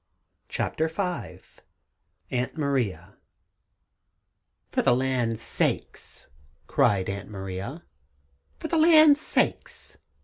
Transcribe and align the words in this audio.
"]CHAPTER 0.49 0.87
V 0.87 1.41
AUNT 2.31 2.57
MARIA 2.57 3.17
"FOR 4.71 4.81
the 4.81 4.95
land's 4.95 5.43
sakes!" 5.43 6.27
cried 6.65 7.07
Aunt 7.07 7.29
Maria. 7.29 7.83
"For 8.57 8.67
the 8.67 8.79
land's 8.79 9.21
sakes! 9.21 9.99